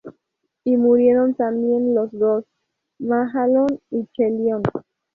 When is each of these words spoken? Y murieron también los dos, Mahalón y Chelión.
Y 0.63 0.77
murieron 0.77 1.35
también 1.35 1.93
los 1.93 2.09
dos, 2.11 2.43
Mahalón 2.97 3.79
y 3.91 4.03
Chelión. 4.17 4.63